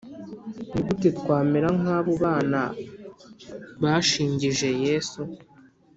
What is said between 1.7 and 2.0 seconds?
nk